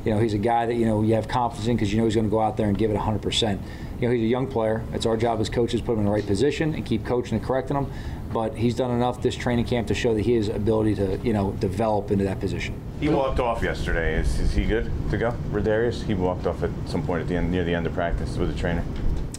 You 0.05 0.13
know, 0.13 0.21
he's 0.21 0.35
a 0.35 0.39
guy 0.39 0.67
that 0.67 0.75
you 0.75 0.85
know 0.85 1.03
you 1.03 1.15
have 1.15 1.29
confidence 1.29 1.67
in 1.67 1.77
because 1.77 1.93
you 1.93 1.99
know 1.99 2.05
he's 2.05 2.15
going 2.15 2.27
to 2.27 2.31
go 2.31 2.41
out 2.41 2.57
there 2.57 2.69
and 2.69 2.77
give 2.77 2.91
it 2.91 2.97
100%. 2.97 3.59
You 4.01 4.09
know, 4.09 4.15
he's 4.15 4.23
a 4.23 4.27
young 4.27 4.47
player. 4.47 4.83
It's 4.93 5.07
our 5.07 5.17
job 5.17 5.41
as 5.41 5.49
coaches 5.49 5.81
to 5.81 5.87
put 5.87 5.95
him 5.95 6.01
in 6.01 6.05
the 6.07 6.11
right 6.11 6.27
position 6.27 6.75
and 6.75 6.85
keep 6.85 7.07
coaching 7.07 7.39
and 7.39 7.47
correcting 7.47 7.77
him. 7.77 7.91
But 8.33 8.55
he's 8.55 8.75
done 8.75 8.91
enough 8.91 9.23
this 9.23 9.35
training 9.35 9.65
camp 9.67 9.89
to 9.89 9.95
show 9.95 10.13
that 10.15 10.23
he 10.23 10.35
has 10.35 10.49
ability 10.49 10.97
to 10.97 11.19
you 11.19 11.33
know 11.33 11.53
develop 11.53 12.11
into 12.11 12.25
that 12.25 12.41
position. 12.41 12.79
He 13.01 13.09
walked 13.09 13.41
off 13.41 13.63
yesterday. 13.63 14.15
Is, 14.15 14.39
is 14.41 14.53
he 14.53 14.65
good 14.65 14.91
to 15.11 15.17
go? 15.17 15.33
Rodarius? 15.51 16.03
He 16.03 16.15
walked 16.15 16.47
off 16.47 16.63
at 16.63 16.71
some 16.87 17.05
point 17.05 17.23
at 17.23 17.29
the 17.29 17.37
end, 17.37 17.51
near 17.51 17.65
the 17.65 17.75
end 17.75 17.87
of 17.87 17.95
practice 17.95 18.37
with 18.37 18.53
the 18.53 18.59
trainer. 18.59 18.85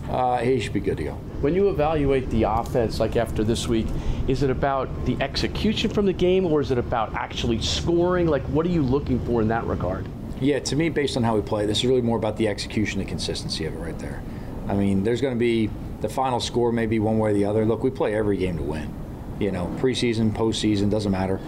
Uh, 0.09 0.37
he 0.37 0.59
should 0.59 0.73
be 0.73 0.79
good 0.79 0.97
to 0.97 1.03
go. 1.03 1.17
When 1.45 1.53
you 1.53 1.69
evaluate 1.69 2.27
the 2.31 2.41
offense, 2.41 2.99
like 2.99 3.15
after 3.15 3.43
this 3.43 3.67
week, 3.67 3.85
is 4.27 4.41
it 4.41 4.49
about 4.49 4.89
the 5.05 5.15
execution 5.21 5.91
from 5.91 6.07
the 6.07 6.11
game 6.11 6.43
or 6.43 6.59
is 6.59 6.71
it 6.71 6.79
about 6.79 7.13
actually 7.13 7.61
scoring? 7.61 8.25
Like, 8.25 8.41
what 8.45 8.65
are 8.65 8.69
you 8.69 8.81
looking 8.81 9.23
for 9.27 9.43
in 9.43 9.49
that 9.49 9.63
regard? 9.65 10.07
Yeah, 10.41 10.57
to 10.57 10.75
me, 10.75 10.89
based 10.89 11.17
on 11.17 11.21
how 11.21 11.35
we 11.35 11.43
play, 11.43 11.67
this 11.67 11.77
is 11.77 11.85
really 11.85 12.01
more 12.01 12.17
about 12.17 12.37
the 12.37 12.47
execution 12.47 12.99
and 12.99 13.07
consistency 13.07 13.65
of 13.65 13.75
it 13.75 13.77
right 13.77 13.99
there. 13.99 14.23
I 14.67 14.73
mean, 14.73 15.03
there's 15.03 15.21
going 15.21 15.35
to 15.35 15.39
be 15.39 15.69
the 16.01 16.09
final 16.09 16.39
score, 16.39 16.71
maybe 16.71 16.97
one 16.97 17.19
way 17.19 17.29
or 17.29 17.33
the 17.35 17.45
other. 17.45 17.63
Look, 17.63 17.83
we 17.83 17.91
play 17.91 18.15
every 18.15 18.37
game 18.37 18.57
to 18.57 18.63
win. 18.63 18.91
You 19.39 19.51
know, 19.51 19.67
preseason, 19.77 20.33
postseason, 20.33 20.89
doesn't 20.89 21.11
matter. 21.11 21.39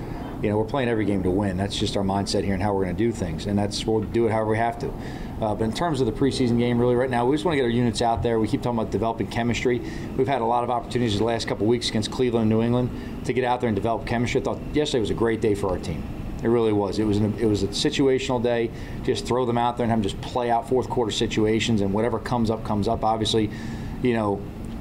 You 0.41 0.49
know, 0.49 0.57
we're 0.57 0.65
playing 0.65 0.87
every 0.87 1.05
game 1.05 1.23
to 1.23 1.31
win. 1.31 1.57
That's 1.57 1.75
just 1.75 1.97
our 1.97 2.03
mindset 2.03 2.43
here 2.43 2.53
and 2.53 2.61
how 2.61 2.73
we're 2.73 2.83
going 2.83 2.95
to 2.95 3.03
do 3.03 3.11
things, 3.11 3.47
and 3.47 3.57
that's 3.57 3.85
we'll 3.85 4.01
do 4.01 4.27
it 4.27 4.31
however 4.31 4.51
we 4.51 4.57
have 4.57 4.77
to. 4.79 4.93
Uh, 5.41 5.55
but 5.55 5.63
in 5.63 5.73
terms 5.73 5.99
of 5.99 6.05
the 6.05 6.11
preseason 6.11 6.57
game, 6.59 6.79
really, 6.79 6.95
right 6.95 7.09
now, 7.09 7.25
we 7.25 7.35
just 7.35 7.45
want 7.45 7.53
to 7.53 7.57
get 7.57 7.63
our 7.63 7.69
units 7.69 8.01
out 8.01 8.21
there. 8.21 8.39
We 8.39 8.47
keep 8.47 8.61
talking 8.61 8.79
about 8.79 8.91
developing 8.91 9.27
chemistry. 9.27 9.79
We've 10.15 10.27
had 10.27 10.41
a 10.41 10.45
lot 10.45 10.63
of 10.63 10.69
opportunities 10.69 11.17
the 11.17 11.23
last 11.23 11.47
couple 11.47 11.65
weeks 11.65 11.89
against 11.89 12.11
Cleveland 12.11 12.43
and 12.43 12.49
New 12.49 12.61
England 12.61 13.25
to 13.25 13.33
get 13.33 13.43
out 13.43 13.61
there 13.61 13.67
and 13.67 13.75
develop 13.75 14.05
chemistry. 14.05 14.41
I 14.41 14.43
thought 14.43 14.59
yesterday 14.73 14.99
was 14.99 15.09
a 15.09 15.15
great 15.15 15.41
day 15.41 15.55
for 15.55 15.69
our 15.69 15.79
team. 15.79 16.03
It 16.43 16.47
really 16.49 16.73
was. 16.73 16.99
It 16.99 17.03
was 17.03 17.17
an, 17.17 17.33
it 17.39 17.45
was 17.45 17.63
a 17.63 17.67
situational 17.67 18.41
day. 18.41 18.69
Just 19.03 19.25
throw 19.25 19.45
them 19.45 19.57
out 19.57 19.77
there 19.77 19.85
and 19.85 19.91
have 19.91 20.03
them 20.03 20.09
just 20.09 20.21
play 20.21 20.51
out 20.51 20.69
fourth 20.69 20.87
quarter 20.87 21.11
situations, 21.11 21.81
and 21.81 21.91
whatever 21.93 22.19
comes 22.19 22.51
up 22.51 22.63
comes 22.63 22.87
up. 22.87 23.03
Obviously, 23.03 23.49
you 24.03 24.13
know, 24.13 24.39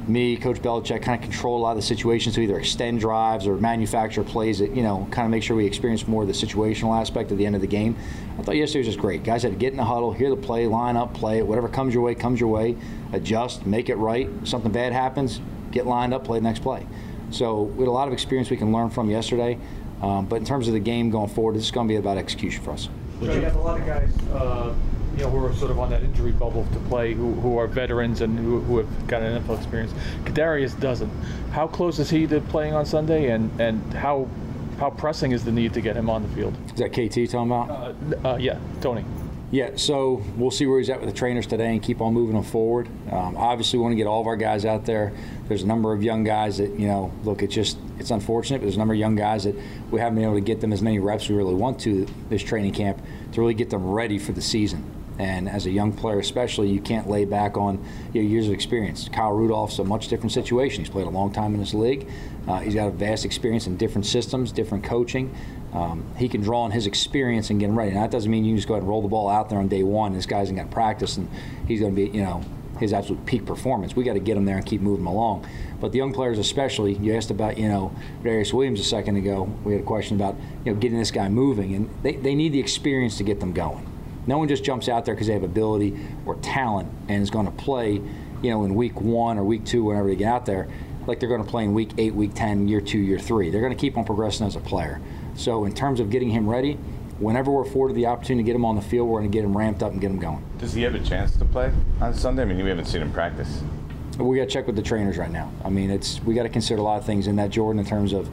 me, 0.08 0.36
Coach 0.36 0.62
Belichick, 0.62 1.02
kind 1.02 1.18
of 1.18 1.22
control 1.22 1.58
a 1.58 1.62
lot 1.62 1.70
of 1.70 1.76
the 1.76 1.82
situations 1.82 2.34
to 2.34 2.40
either 2.40 2.58
extend 2.58 3.00
drives 3.00 3.46
or 3.46 3.56
manufacture 3.56 4.22
plays 4.22 4.58
that 4.58 4.74
you 4.74 4.82
know 4.82 5.06
kind 5.10 5.24
of 5.24 5.30
make 5.30 5.42
sure 5.42 5.56
we 5.56 5.66
experience 5.66 6.06
more 6.06 6.22
of 6.22 6.28
the 6.28 6.34
situational 6.34 6.98
aspect 6.98 7.32
at 7.32 7.38
the 7.38 7.46
end 7.46 7.54
of 7.54 7.60
the 7.60 7.66
game. 7.66 7.96
I 8.38 8.42
thought 8.42 8.56
yesterday 8.56 8.80
was 8.80 8.88
just 8.88 8.98
great. 8.98 9.24
Guys 9.24 9.42
had 9.42 9.52
to 9.52 9.58
get 9.58 9.72
in 9.72 9.76
the 9.76 9.84
huddle, 9.84 10.12
hear 10.12 10.30
the 10.30 10.36
play, 10.36 10.66
line 10.66 10.96
up, 10.96 11.14
play 11.14 11.38
it. 11.38 11.46
Whatever 11.46 11.68
comes 11.68 11.94
your 11.94 12.02
way, 12.02 12.14
comes 12.14 12.40
your 12.40 12.50
way. 12.50 12.76
Adjust, 13.12 13.66
make 13.66 13.88
it 13.88 13.96
right. 13.96 14.28
Something 14.44 14.72
bad 14.72 14.92
happens, 14.92 15.40
get 15.70 15.86
lined 15.86 16.14
up, 16.14 16.24
play 16.24 16.38
the 16.38 16.44
next 16.44 16.60
play. 16.60 16.86
So 17.30 17.62
we 17.62 17.80
had 17.80 17.88
a 17.88 17.92
lot 17.92 18.06
of 18.06 18.14
experience 18.14 18.50
we 18.50 18.56
can 18.56 18.72
learn 18.72 18.90
from 18.90 19.10
yesterday. 19.10 19.58
Um, 20.02 20.26
but 20.26 20.36
in 20.36 20.44
terms 20.44 20.68
of 20.68 20.74
the 20.74 20.80
game 20.80 21.10
going 21.10 21.28
forward, 21.28 21.56
this 21.56 21.64
is 21.64 21.70
going 21.70 21.88
to 21.88 21.92
be 21.92 21.96
about 21.96 22.18
execution 22.18 22.62
for 22.62 22.72
us. 22.72 22.88
You 23.20 23.28
have 23.30 23.56
a 23.56 23.60
lot 23.60 23.80
of 23.80 23.86
guys, 23.86 24.12
uh, 24.30 24.74
you 25.16 25.22
know, 25.22 25.30
who 25.30 25.44
are 25.44 25.52
sort 25.54 25.70
of 25.70 25.78
on 25.78 25.90
that 25.90 26.02
injury 26.02 26.32
bubble 26.32 26.66
to 26.72 26.78
play, 26.80 27.14
who, 27.14 27.32
who 27.34 27.58
are 27.58 27.66
veterans 27.66 28.20
and 28.20 28.38
who, 28.38 28.60
who 28.60 28.78
have 28.78 29.06
got 29.06 29.22
an 29.22 29.42
NFL 29.42 29.58
experience. 29.58 29.92
Kadarius 30.24 30.78
doesn't. 30.78 31.10
How 31.52 31.66
close 31.66 31.98
is 31.98 32.10
he 32.10 32.26
to 32.26 32.40
playing 32.40 32.74
on 32.74 32.84
Sunday, 32.84 33.30
and, 33.30 33.60
and 33.60 33.80
how 33.94 34.28
how 34.78 34.90
pressing 34.90 35.32
is 35.32 35.42
the 35.44 35.52
need 35.52 35.72
to 35.72 35.80
get 35.80 35.96
him 35.96 36.10
on 36.10 36.22
the 36.22 36.28
field? 36.28 36.54
Is 36.66 36.80
that 36.80 36.90
KT 36.90 37.30
talking 37.30 37.50
about? 37.50 37.70
Uh, 37.70 38.28
uh, 38.28 38.36
yeah, 38.36 38.58
Toney. 38.82 39.04
Yeah, 39.52 39.70
so 39.76 40.22
we'll 40.36 40.50
see 40.50 40.66
where 40.66 40.78
he's 40.78 40.90
at 40.90 41.00
with 41.00 41.08
the 41.08 41.14
trainers 41.16 41.46
today 41.46 41.68
and 41.68 41.82
keep 41.82 42.00
on 42.00 42.12
moving 42.12 42.34
them 42.34 42.42
forward. 42.42 42.88
Um, 43.12 43.36
obviously, 43.36 43.78
we 43.78 43.84
want 43.84 43.92
to 43.92 43.96
get 43.96 44.08
all 44.08 44.20
of 44.20 44.26
our 44.26 44.36
guys 44.36 44.64
out 44.64 44.84
there. 44.84 45.12
There's 45.46 45.62
a 45.62 45.66
number 45.66 45.92
of 45.92 46.02
young 46.02 46.24
guys 46.24 46.58
that, 46.58 46.76
you 46.78 46.88
know, 46.88 47.12
look, 47.22 47.42
it's 47.42 47.54
just, 47.54 47.78
it's 47.98 48.10
unfortunate, 48.10 48.58
but 48.58 48.62
there's 48.62 48.74
a 48.74 48.78
number 48.78 48.92
of 48.92 48.98
young 48.98 49.14
guys 49.14 49.44
that 49.44 49.54
we 49.92 50.00
haven't 50.00 50.16
been 50.16 50.24
able 50.24 50.34
to 50.34 50.40
get 50.40 50.60
them 50.60 50.72
as 50.72 50.82
many 50.82 50.98
reps 50.98 51.28
we 51.28 51.36
really 51.36 51.54
want 51.54 51.78
to 51.80 52.06
this 52.28 52.42
training 52.42 52.72
camp 52.72 53.00
to 53.32 53.40
really 53.40 53.54
get 53.54 53.70
them 53.70 53.88
ready 53.88 54.18
for 54.18 54.32
the 54.32 54.42
season. 54.42 54.84
And 55.18 55.48
as 55.48 55.66
a 55.66 55.70
young 55.70 55.92
player, 55.92 56.18
especially, 56.18 56.68
you 56.68 56.80
can't 56.80 57.08
lay 57.08 57.24
back 57.24 57.56
on 57.56 57.82
your 58.12 58.24
years 58.24 58.48
of 58.48 58.52
experience. 58.52 59.08
Kyle 59.08 59.32
Rudolph's 59.32 59.78
a 59.78 59.84
much 59.84 60.08
different 60.08 60.32
situation. 60.32 60.84
He's 60.84 60.90
played 60.90 61.06
a 61.06 61.10
long 61.10 61.32
time 61.32 61.54
in 61.54 61.60
this 61.60 61.72
league. 61.72 62.08
Uh, 62.46 62.58
he's 62.60 62.74
got 62.74 62.88
a 62.88 62.90
vast 62.90 63.24
experience 63.24 63.66
in 63.66 63.76
different 63.76 64.06
systems, 64.06 64.52
different 64.52 64.84
coaching. 64.84 65.34
Um, 65.72 66.04
he 66.16 66.28
can 66.28 66.42
draw 66.42 66.62
on 66.62 66.70
his 66.70 66.86
experience 66.86 67.50
and 67.50 67.58
get 67.58 67.70
ready. 67.70 67.92
Now, 67.92 68.02
that 68.02 68.10
doesn't 68.10 68.30
mean 68.30 68.44
you 68.44 68.56
just 68.56 68.68
go 68.68 68.74
ahead 68.74 68.82
and 68.82 68.88
roll 68.88 69.02
the 69.02 69.08
ball 69.08 69.28
out 69.28 69.48
there 69.48 69.58
on 69.58 69.68
day 69.68 69.82
one. 69.82 70.12
This 70.12 70.26
guy's 70.26 70.50
got 70.52 70.70
practice 70.70 71.16
and 71.16 71.28
he's 71.66 71.80
going 71.80 71.94
to 71.94 71.96
be, 71.96 72.16
you 72.16 72.22
know, 72.22 72.42
his 72.78 72.92
absolute 72.92 73.24
peak 73.26 73.46
performance. 73.46 73.96
We 73.96 74.04
got 74.04 74.14
to 74.14 74.20
get 74.20 74.36
him 74.36 74.44
there 74.44 74.56
and 74.56 74.66
keep 74.66 74.80
moving 74.80 75.06
along. 75.06 75.46
But 75.80 75.92
the 75.92 75.98
young 75.98 76.12
players, 76.12 76.38
especially, 76.38 76.94
you 76.94 77.14
asked 77.14 77.30
about, 77.30 77.58
you 77.58 77.68
know, 77.68 77.94
Darius 78.22 78.52
Williams 78.52 78.80
a 78.80 78.84
second 78.84 79.16
ago. 79.16 79.44
We 79.64 79.72
had 79.72 79.82
a 79.82 79.84
question 79.84 80.16
about, 80.16 80.36
you 80.64 80.72
know, 80.72 80.78
getting 80.78 80.98
this 80.98 81.10
guy 81.10 81.28
moving, 81.28 81.74
and 81.74 81.90
they, 82.02 82.16
they 82.16 82.34
need 82.34 82.52
the 82.52 82.60
experience 82.60 83.16
to 83.18 83.24
get 83.24 83.40
them 83.40 83.52
going. 83.52 83.86
No 84.26 84.38
one 84.38 84.48
just 84.48 84.64
jumps 84.64 84.88
out 84.88 85.04
there 85.04 85.14
because 85.14 85.28
they 85.28 85.32
have 85.34 85.44
ability 85.44 85.96
or 86.24 86.34
talent 86.36 86.88
and 87.08 87.22
is 87.22 87.30
going 87.30 87.46
to 87.46 87.52
play, 87.52 87.92
you 88.42 88.50
know, 88.50 88.64
in 88.64 88.74
week 88.74 89.00
one 89.00 89.38
or 89.38 89.44
week 89.44 89.64
two, 89.64 89.84
whenever 89.84 90.08
they 90.08 90.16
get 90.16 90.28
out 90.28 90.46
there, 90.46 90.68
like 91.06 91.20
they're 91.20 91.28
going 91.28 91.44
to 91.44 91.48
play 91.48 91.64
in 91.64 91.74
week 91.74 91.90
eight, 91.98 92.14
week 92.14 92.32
10, 92.34 92.66
year 92.66 92.80
two, 92.80 92.98
year 92.98 93.18
three. 93.18 93.50
They're 93.50 93.60
going 93.60 93.74
to 93.74 93.80
keep 93.80 93.96
on 93.96 94.04
progressing 94.04 94.46
as 94.46 94.56
a 94.56 94.60
player. 94.60 95.00
So, 95.36 95.64
in 95.64 95.74
terms 95.74 96.00
of 96.00 96.10
getting 96.10 96.30
him 96.30 96.48
ready, 96.48 96.74
whenever 97.18 97.50
we're 97.50 97.62
afforded 97.62 97.96
the 97.96 98.06
opportunity 98.06 98.42
to 98.42 98.46
get 98.46 98.56
him 98.56 98.64
on 98.64 98.74
the 98.74 98.82
field, 98.82 99.08
we're 99.08 99.20
going 99.20 99.30
to 99.30 99.36
get 99.36 99.44
him 99.44 99.56
ramped 99.56 99.82
up 99.82 99.92
and 99.92 100.00
get 100.00 100.10
him 100.10 100.18
going. 100.18 100.44
Does 100.58 100.72
he 100.72 100.82
have 100.82 100.94
a 100.94 101.00
chance 101.00 101.36
to 101.36 101.44
play 101.44 101.72
on 102.00 102.14
Sunday? 102.14 102.42
I 102.42 102.44
mean, 102.46 102.62
we 102.62 102.68
haven't 102.68 102.86
seen 102.86 103.02
him 103.02 103.12
practice. 103.12 103.62
We 104.18 104.38
got 104.38 104.44
to 104.44 104.50
check 104.50 104.66
with 104.66 104.76
the 104.76 104.82
trainers 104.82 105.18
right 105.18 105.30
now. 105.30 105.52
I 105.62 105.68
mean, 105.68 105.90
it's 105.90 106.22
we 106.22 106.34
got 106.34 106.44
to 106.44 106.48
consider 106.48 106.80
a 106.80 106.82
lot 106.82 106.98
of 106.98 107.04
things 107.04 107.26
in 107.26 107.36
that 107.36 107.50
Jordan 107.50 107.78
in 107.78 107.86
terms 107.86 108.12
of, 108.12 108.28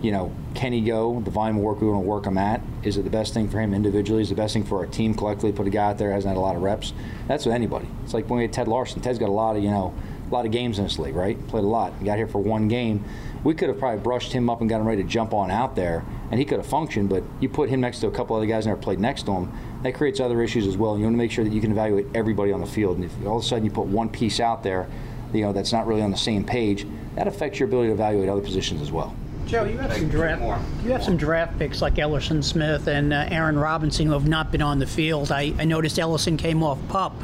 you 0.00 0.12
know, 0.12 0.32
can 0.54 0.72
he 0.72 0.80
go? 0.80 1.20
The 1.20 1.30
volume 1.30 1.56
of 1.56 1.62
work 1.62 1.80
we 1.80 1.88
want 1.88 2.04
to 2.04 2.08
work 2.08 2.26
him 2.26 2.38
at. 2.38 2.60
Is 2.82 2.96
it 2.96 3.02
the 3.02 3.10
best 3.10 3.34
thing 3.34 3.48
for 3.48 3.60
him 3.60 3.74
individually? 3.74 4.22
Is 4.22 4.30
it 4.30 4.36
the 4.36 4.42
best 4.42 4.54
thing 4.54 4.64
for 4.64 4.78
our 4.78 4.86
team 4.86 5.14
collectively? 5.14 5.52
Put 5.52 5.66
a 5.66 5.70
guy 5.70 5.90
out 5.90 5.98
there 5.98 6.12
hasn't 6.12 6.28
had 6.28 6.38
a 6.38 6.40
lot 6.40 6.56
of 6.56 6.62
reps. 6.62 6.92
That's 7.26 7.44
with 7.44 7.54
anybody. 7.54 7.88
It's 8.04 8.14
like 8.14 8.28
when 8.28 8.38
we 8.38 8.44
had 8.44 8.52
Ted 8.52 8.68
Larsen. 8.68 9.02
Ted's 9.02 9.18
got 9.18 9.28
a 9.28 9.32
lot 9.32 9.56
of 9.56 9.62
you 9.62 9.70
know, 9.70 9.92
a 10.28 10.34
lot 10.34 10.46
of 10.46 10.52
games 10.52 10.78
in 10.78 10.84
this 10.84 10.98
league, 10.98 11.16
right? 11.16 11.44
Played 11.48 11.64
a 11.64 11.68
lot. 11.68 11.94
He 11.98 12.04
got 12.04 12.16
here 12.16 12.28
for 12.28 12.38
one 12.38 12.68
game. 12.68 13.04
We 13.44 13.54
could 13.54 13.68
have 13.68 13.78
probably 13.78 14.00
brushed 14.00 14.32
him 14.32 14.50
up 14.50 14.60
and 14.60 14.68
got 14.68 14.80
him 14.80 14.86
ready 14.86 15.02
to 15.02 15.08
jump 15.08 15.32
on 15.32 15.50
out 15.50 15.74
there, 15.74 16.04
and 16.30 16.38
he 16.38 16.44
could 16.44 16.58
have 16.58 16.66
functioned. 16.66 17.08
But 17.08 17.22
you 17.40 17.48
put 17.48 17.68
him 17.68 17.80
next 17.80 18.00
to 18.00 18.08
a 18.08 18.10
couple 18.10 18.36
other 18.36 18.46
guys 18.46 18.64
that 18.64 18.70
never 18.70 18.80
played 18.80 18.98
next 18.98 19.24
to 19.24 19.32
him, 19.32 19.52
that 19.82 19.94
creates 19.94 20.20
other 20.20 20.42
issues 20.42 20.66
as 20.66 20.76
well. 20.76 20.92
And 20.92 21.00
you 21.00 21.06
want 21.06 21.14
to 21.14 21.18
make 21.18 21.30
sure 21.30 21.44
that 21.44 21.52
you 21.52 21.60
can 21.60 21.70
evaluate 21.70 22.06
everybody 22.14 22.52
on 22.52 22.60
the 22.60 22.66
field. 22.66 22.96
And 22.96 23.04
if 23.04 23.26
all 23.26 23.38
of 23.38 23.44
a 23.44 23.46
sudden 23.46 23.64
you 23.64 23.70
put 23.70 23.86
one 23.86 24.08
piece 24.08 24.40
out 24.40 24.62
there, 24.62 24.88
you 25.32 25.42
know, 25.42 25.52
that's 25.52 25.72
not 25.72 25.86
really 25.86 26.02
on 26.02 26.10
the 26.10 26.16
same 26.16 26.44
page, 26.44 26.86
that 27.14 27.28
affects 27.28 27.58
your 27.58 27.68
ability 27.68 27.88
to 27.88 27.94
evaluate 27.94 28.28
other 28.28 28.40
positions 28.40 28.82
as 28.82 28.90
well. 28.90 29.14
Joe, 29.48 29.64
you 29.64 29.78
have 29.78 29.94
some 29.94 30.10
draft. 30.10 30.42
You 30.84 30.92
have 30.92 31.02
some 31.02 31.16
draft 31.16 31.58
picks 31.58 31.80
like 31.80 31.94
Elerson 31.94 32.44
Smith 32.44 32.86
and 32.86 33.14
uh, 33.14 33.28
Aaron 33.30 33.58
Robinson 33.58 34.06
who 34.06 34.12
have 34.12 34.28
not 34.28 34.52
been 34.52 34.60
on 34.60 34.78
the 34.78 34.86
field. 34.86 35.32
I, 35.32 35.54
I 35.58 35.64
noticed 35.64 35.98
Ellison 35.98 36.36
came 36.36 36.62
off 36.62 36.78
pup, 36.88 37.14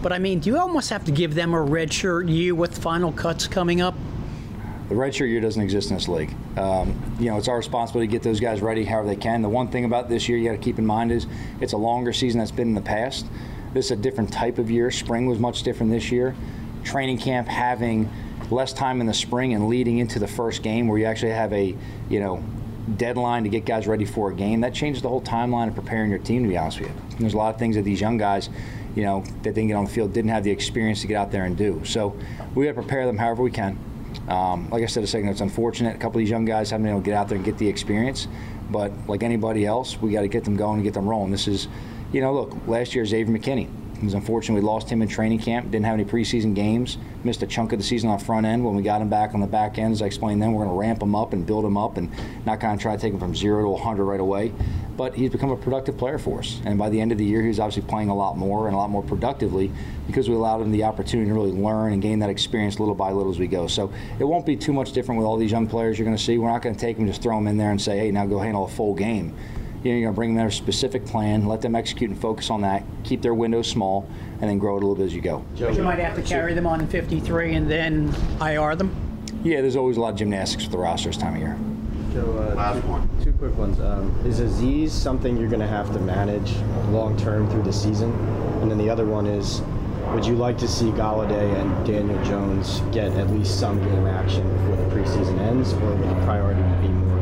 but 0.00 0.12
I 0.12 0.20
mean, 0.20 0.38
do 0.38 0.50
you 0.50 0.58
almost 0.58 0.90
have 0.90 1.04
to 1.06 1.10
give 1.10 1.34
them 1.34 1.54
a 1.54 1.56
redshirt 1.56 2.32
year 2.32 2.54
with 2.54 2.78
final 2.78 3.10
cuts 3.10 3.48
coming 3.48 3.80
up? 3.80 3.96
The 4.90 4.94
redshirt 4.94 5.28
year 5.28 5.40
doesn't 5.40 5.60
exist 5.60 5.90
in 5.90 5.96
this 5.96 6.06
league. 6.06 6.32
Um, 6.56 6.94
you 7.18 7.26
know, 7.26 7.36
it's 7.36 7.48
our 7.48 7.56
responsibility 7.56 8.06
to 8.06 8.12
get 8.12 8.22
those 8.22 8.38
guys 8.38 8.62
ready 8.62 8.84
however 8.84 9.08
they 9.08 9.16
can. 9.16 9.42
The 9.42 9.48
one 9.48 9.66
thing 9.66 9.84
about 9.84 10.08
this 10.08 10.28
year 10.28 10.38
you 10.38 10.48
got 10.48 10.52
to 10.52 10.62
keep 10.62 10.78
in 10.78 10.86
mind 10.86 11.10
is 11.10 11.26
it's 11.60 11.72
a 11.72 11.78
longer 11.78 12.12
season 12.12 12.38
that's 12.38 12.52
been 12.52 12.68
in 12.68 12.74
the 12.74 12.80
past. 12.80 13.26
This 13.74 13.86
is 13.86 13.90
a 13.90 13.96
different 13.96 14.32
type 14.32 14.58
of 14.58 14.70
year. 14.70 14.92
Spring 14.92 15.26
was 15.26 15.40
much 15.40 15.64
different 15.64 15.90
this 15.90 16.12
year. 16.12 16.36
Training 16.84 17.18
camp 17.18 17.48
having 17.48 18.08
less 18.50 18.72
time 18.72 19.00
in 19.00 19.06
the 19.06 19.14
spring 19.14 19.54
and 19.54 19.68
leading 19.68 19.98
into 19.98 20.18
the 20.18 20.26
first 20.26 20.62
game 20.62 20.88
where 20.88 20.98
you 20.98 21.04
actually 21.04 21.32
have 21.32 21.52
a, 21.52 21.74
you 22.08 22.20
know, 22.20 22.42
deadline 22.96 23.44
to 23.44 23.48
get 23.48 23.64
guys 23.64 23.86
ready 23.86 24.04
for 24.04 24.30
a 24.30 24.34
game, 24.34 24.60
that 24.60 24.74
changes 24.74 25.02
the 25.02 25.08
whole 25.08 25.22
timeline 25.22 25.68
of 25.68 25.74
preparing 25.74 26.10
your 26.10 26.18
team, 26.18 26.42
to 26.42 26.48
be 26.48 26.56
honest 26.56 26.80
with 26.80 26.88
you. 26.88 26.94
And 26.94 27.20
there's 27.20 27.34
a 27.34 27.38
lot 27.38 27.54
of 27.54 27.58
things 27.58 27.76
that 27.76 27.82
these 27.82 28.00
young 28.00 28.18
guys, 28.18 28.50
you 28.94 29.04
know, 29.04 29.22
that 29.42 29.54
didn't 29.54 29.68
get 29.68 29.74
on 29.74 29.84
the 29.84 29.90
field, 29.90 30.12
didn't 30.12 30.30
have 30.30 30.44
the 30.44 30.50
experience 30.50 31.00
to 31.02 31.06
get 31.06 31.16
out 31.16 31.30
there 31.30 31.44
and 31.44 31.56
do. 31.56 31.80
So 31.84 32.16
we 32.54 32.64
got 32.64 32.72
to 32.72 32.80
prepare 32.80 33.06
them 33.06 33.16
however 33.16 33.42
we 33.42 33.50
can. 33.50 33.78
Um, 34.28 34.68
like 34.70 34.82
I 34.82 34.86
said 34.86 35.02
a 35.02 35.06
second, 35.06 35.28
it's 35.28 35.40
unfortunate. 35.40 35.96
A 35.96 35.98
couple 35.98 36.18
of 36.18 36.20
these 36.20 36.30
young 36.30 36.44
guys 36.44 36.70
haven't 36.70 36.84
been 36.84 36.92
able 36.92 37.02
to 37.02 37.06
get 37.06 37.14
out 37.14 37.28
there 37.28 37.36
and 37.36 37.44
get 37.44 37.58
the 37.58 37.68
experience. 37.68 38.28
But 38.70 38.92
like 39.06 39.22
anybody 39.22 39.64
else, 39.64 40.00
we 40.00 40.12
got 40.12 40.22
to 40.22 40.28
get 40.28 40.44
them 40.44 40.56
going 40.56 40.76
and 40.76 40.84
get 40.84 40.94
them 40.94 41.08
rolling. 41.08 41.30
This 41.30 41.48
is, 41.48 41.68
you 42.12 42.20
know, 42.20 42.32
look, 42.32 42.56
last 42.66 42.94
year 42.94 43.04
Xavier 43.04 43.36
McKinney. 43.36 43.68
It 44.02 44.06
was 44.06 44.14
unfortunate 44.14 44.56
we 44.56 44.62
lost 44.62 44.90
him 44.90 45.00
in 45.00 45.06
training 45.06 45.38
camp. 45.38 45.70
Didn't 45.70 45.84
have 45.84 45.94
any 45.94 46.04
preseason 46.04 46.56
games. 46.56 46.98
Missed 47.22 47.44
a 47.44 47.46
chunk 47.46 47.72
of 47.72 47.78
the 47.78 47.84
season 47.84 48.10
on 48.10 48.18
front 48.18 48.44
end. 48.44 48.64
When 48.64 48.74
we 48.74 48.82
got 48.82 49.00
him 49.00 49.08
back 49.08 49.32
on 49.32 49.38
the 49.38 49.46
back 49.46 49.78
end, 49.78 49.92
as 49.92 50.02
I 50.02 50.06
explained 50.06 50.42
then, 50.42 50.52
we're 50.52 50.64
going 50.64 50.74
to 50.74 50.80
ramp 50.80 51.00
him 51.00 51.14
up 51.14 51.32
and 51.32 51.46
build 51.46 51.64
him 51.64 51.76
up 51.76 51.98
and 51.98 52.10
not 52.44 52.58
kind 52.58 52.74
of 52.74 52.80
try 52.80 52.96
to 52.96 53.00
take 53.00 53.12
him 53.12 53.20
from 53.20 53.32
zero 53.32 53.62
to 53.62 53.68
100 53.68 54.04
right 54.04 54.18
away. 54.18 54.52
But 54.96 55.14
he's 55.14 55.30
become 55.30 55.50
a 55.50 55.56
productive 55.56 55.96
player 55.96 56.18
for 56.18 56.40
us. 56.40 56.60
And 56.64 56.80
by 56.80 56.90
the 56.90 57.00
end 57.00 57.12
of 57.12 57.18
the 57.18 57.24
year, 57.24 57.42
he 57.42 57.48
was 57.48 57.60
obviously 57.60 57.88
playing 57.88 58.08
a 58.08 58.14
lot 58.14 58.36
more 58.36 58.66
and 58.66 58.74
a 58.74 58.76
lot 58.76 58.90
more 58.90 59.04
productively 59.04 59.70
because 60.08 60.28
we 60.28 60.34
allowed 60.34 60.62
him 60.62 60.72
the 60.72 60.82
opportunity 60.82 61.28
to 61.28 61.34
really 61.34 61.52
learn 61.52 61.92
and 61.92 62.02
gain 62.02 62.18
that 62.18 62.28
experience 62.28 62.80
little 62.80 62.96
by 62.96 63.12
little 63.12 63.30
as 63.30 63.38
we 63.38 63.46
go. 63.46 63.68
So 63.68 63.92
it 64.18 64.24
won't 64.24 64.44
be 64.44 64.56
too 64.56 64.72
much 64.72 64.90
different 64.90 65.20
with 65.20 65.26
all 65.28 65.36
these 65.36 65.52
young 65.52 65.68
players 65.68 65.96
you're 65.96 66.06
going 66.06 66.16
to 66.16 66.22
see. 66.22 66.38
We're 66.38 66.50
not 66.50 66.62
going 66.62 66.74
to 66.74 66.80
take 66.80 66.96
them, 66.96 67.06
just 67.06 67.22
throw 67.22 67.36
them 67.36 67.46
in 67.46 67.56
there 67.56 67.70
and 67.70 67.80
say, 67.80 67.98
hey, 67.98 68.10
now 68.10 68.26
go 68.26 68.40
handle 68.40 68.64
a 68.64 68.68
full 68.68 68.94
game 68.96 69.36
you 69.82 69.90
know, 69.90 69.98
you're 69.98 70.06
going 70.06 70.14
to 70.14 70.16
bring 70.16 70.30
them 70.34 70.36
their 70.44 70.50
specific 70.50 71.04
plan, 71.04 71.46
let 71.46 71.60
them 71.60 71.74
execute 71.74 72.10
and 72.10 72.20
focus 72.20 72.50
on 72.50 72.60
that, 72.62 72.84
keep 73.04 73.20
their 73.22 73.34
windows 73.34 73.68
small, 73.68 74.08
and 74.40 74.48
then 74.48 74.58
grow 74.58 74.74
it 74.76 74.82
a 74.82 74.86
little 74.86 74.94
bit 74.94 75.06
as 75.06 75.14
you 75.14 75.20
go. 75.20 75.44
But 75.58 75.74
you 75.74 75.82
might 75.82 75.98
have 75.98 76.14
to 76.16 76.22
carry 76.22 76.54
them 76.54 76.66
on 76.66 76.80
in 76.80 76.86
53 76.86 77.54
and 77.54 77.70
then 77.70 78.14
IR 78.40 78.76
them. 78.76 78.94
Yeah, 79.42 79.60
there's 79.60 79.76
always 79.76 79.96
a 79.96 80.00
lot 80.00 80.10
of 80.12 80.16
gymnastics 80.16 80.62
with 80.64 80.72
the 80.72 80.78
roster 80.78 81.08
this 81.08 81.16
time 81.16 81.34
of 81.34 81.40
year. 81.40 81.58
Joe, 82.12 82.50
uh, 82.52 82.54
Last 82.54 82.82
two, 82.82 82.88
one. 82.88 83.10
two 83.24 83.32
quick 83.32 83.56
ones. 83.56 83.80
Um, 83.80 84.14
is 84.24 84.38
Azeez 84.40 84.90
something 84.90 85.36
you're 85.36 85.48
going 85.48 85.60
to 85.60 85.66
have 85.66 85.92
to 85.94 85.98
manage 85.98 86.54
long 86.90 87.16
term 87.16 87.48
through 87.50 87.62
the 87.62 87.72
season? 87.72 88.12
And 88.60 88.70
then 88.70 88.78
the 88.78 88.88
other 88.90 89.06
one 89.06 89.26
is, 89.26 89.62
would 90.12 90.24
you 90.26 90.36
like 90.36 90.58
to 90.58 90.68
see 90.68 90.86
Golladay 90.90 91.58
and 91.60 91.86
Daniel 91.86 92.22
Jones 92.24 92.80
get 92.92 93.10
at 93.12 93.30
least 93.30 93.58
some 93.58 93.80
game 93.82 94.06
action 94.06 94.46
before 94.58 94.76
the 94.76 94.94
preseason 94.94 95.38
ends, 95.40 95.72
or 95.72 95.94
would 95.94 96.08
the 96.08 96.24
priority 96.26 96.60
be 96.86 96.88
more 96.88 97.08
like 97.08 97.08
week 97.08 97.21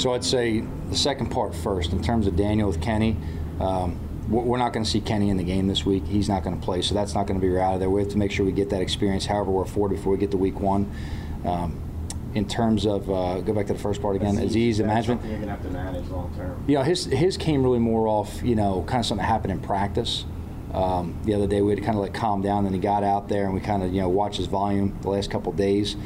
So 0.00 0.14
I'd 0.14 0.24
say 0.24 0.60
the 0.88 0.96
second 0.96 1.30
part 1.30 1.54
first. 1.54 1.92
In 1.92 2.02
terms 2.02 2.26
of 2.26 2.34
Daniel 2.34 2.68
with 2.68 2.80
Kenny, 2.80 3.18
um, 3.60 4.00
we're 4.30 4.56
not 4.56 4.72
going 4.72 4.82
to 4.82 4.90
see 4.90 5.02
Kenny 5.02 5.28
in 5.28 5.36
the 5.36 5.42
game 5.44 5.66
this 5.66 5.84
week. 5.84 6.06
He's 6.06 6.26
not 6.26 6.42
going 6.42 6.58
to 6.58 6.64
play, 6.64 6.80
so 6.80 6.94
that's 6.94 7.14
not 7.14 7.26
going 7.26 7.38
to 7.38 7.46
be 7.46 7.54
out 7.58 7.74
of 7.74 7.80
there. 7.80 7.90
We 7.90 8.00
have 8.00 8.10
to 8.12 8.16
make 8.16 8.32
sure 8.32 8.46
we 8.46 8.52
get 8.52 8.70
that 8.70 8.80
experience, 8.80 9.26
however 9.26 9.50
we're 9.50 9.64
afforded, 9.64 9.96
before 9.96 10.12
we 10.12 10.18
get 10.18 10.30
to 10.30 10.38
week 10.38 10.58
one. 10.58 10.90
Um, 11.44 11.78
in 12.32 12.48
terms 12.48 12.86
of, 12.86 13.10
uh, 13.10 13.40
go 13.42 13.52
back 13.52 13.66
to 13.66 13.74
the 13.74 13.78
first 13.78 14.00
part 14.00 14.16
again, 14.16 14.36
Azeez, 14.36 14.78
the 14.78 14.84
management. 14.84 15.22
You're 15.22 15.32
going 15.34 15.42
to 15.42 15.50
have 15.50 15.62
to 15.64 15.70
manage 15.70 16.08
long 16.08 16.34
term. 16.34 16.64
You 16.66 16.76
know, 16.76 16.82
his 16.82 17.04
his 17.04 17.36
came 17.36 17.62
really 17.62 17.78
more 17.78 18.08
off, 18.08 18.42
you 18.42 18.54
know, 18.54 18.82
kind 18.86 19.00
of 19.00 19.06
something 19.06 19.22
that 19.22 19.30
happened 19.30 19.52
in 19.52 19.60
practice. 19.60 20.24
Um, 20.72 21.20
the 21.24 21.34
other 21.34 21.46
day 21.46 21.60
we 21.60 21.72
had 21.72 21.78
to 21.78 21.84
kind 21.84 21.98
of 21.98 22.02
like 22.02 22.14
calm 22.14 22.40
down, 22.40 22.64
then 22.64 22.72
he 22.72 22.78
got 22.78 23.04
out 23.04 23.28
there 23.28 23.44
and 23.44 23.52
we 23.52 23.60
kind 23.60 23.82
of, 23.82 23.92
you 23.92 24.00
know, 24.00 24.08
watched 24.08 24.38
his 24.38 24.46
volume 24.46 24.96
the 25.02 25.10
last 25.10 25.30
couple 25.30 25.52
of 25.52 25.58
days. 25.58 25.96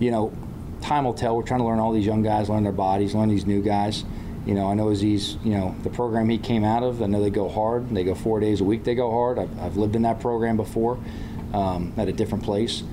You 0.00 0.10
know, 0.10 0.32
time 0.80 1.04
will 1.04 1.14
tell. 1.14 1.36
We're 1.36 1.42
trying 1.42 1.60
to 1.60 1.66
learn 1.66 1.78
all 1.78 1.92
these 1.92 2.06
young 2.06 2.22
guys, 2.22 2.48
learn 2.48 2.62
their 2.62 2.72
bodies, 2.72 3.14
learn 3.14 3.28
these 3.28 3.46
new 3.46 3.62
guys. 3.62 4.04
You 4.44 4.54
know, 4.54 4.70
I 4.70 4.74
know 4.74 4.86
Azeez, 4.86 5.44
you 5.44 5.52
know, 5.52 5.74
the 5.82 5.90
program 5.90 6.28
he 6.28 6.38
came 6.38 6.64
out 6.64 6.82
of, 6.82 7.02
I 7.02 7.06
know 7.06 7.20
they 7.20 7.30
go 7.30 7.48
hard. 7.48 7.90
They 7.90 8.04
go 8.04 8.14
four 8.14 8.38
days 8.38 8.60
a 8.60 8.64
week, 8.64 8.84
they 8.84 8.94
go 8.94 9.10
hard. 9.10 9.38
I've, 9.38 9.58
I've 9.58 9.76
lived 9.76 9.96
in 9.96 10.02
that 10.02 10.20
program 10.20 10.56
before 10.56 10.98
um, 11.52 11.92
at 11.96 12.08
a 12.08 12.12
different 12.12 12.44
place 12.44 12.84